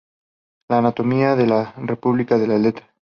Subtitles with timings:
[0.67, 2.89] La anatomía de la República de las letras".